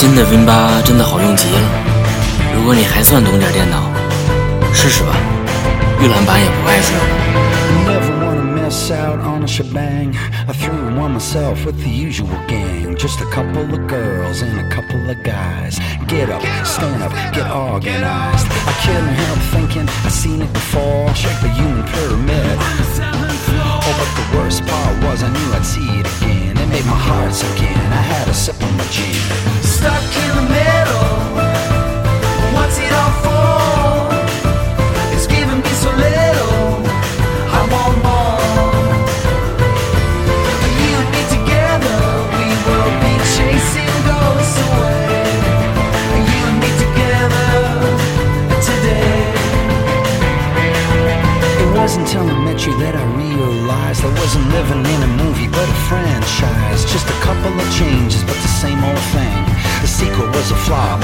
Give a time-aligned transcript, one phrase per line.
[0.00, 1.60] 新的 Win 八真的好用极了。
[2.54, 3.90] 如果你还算懂点电脑，
[4.72, 5.14] 试试吧。
[6.00, 6.92] 预览版也不碍事。
[7.86, 10.14] Never wanna miss out on a shebang.
[10.46, 12.94] I threw one myself with the usual gang.
[12.96, 15.78] Just a couple of girls and a couple of guys.
[16.06, 18.46] Get up, stand up, get organized.
[18.66, 21.08] I couldn't help thinking I seen it before.
[21.14, 22.58] Check the human pyramid.
[23.60, 26.56] Oh, but the worst part was I knew I'd see it again.
[26.56, 27.92] It made my heart sink in.
[27.92, 29.14] I had a sip of my gin.
[52.69, 56.85] That I realized I wasn't living in a movie but a franchise.
[56.85, 59.41] Just a couple of changes, but the same old thing.
[59.81, 61.01] The sequel was a flop.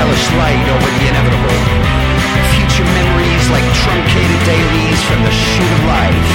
[0.00, 1.60] hellish light over the inevitable.
[2.56, 6.28] Future memories like truncated dailies from the shoot of life.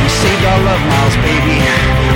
[0.00, 1.60] We saved our love miles, baby,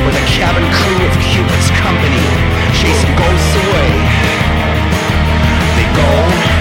[0.08, 2.24] with a cabin crew of Cupid's company,
[2.72, 3.90] chasing ghosts away.
[5.76, 6.59] They go.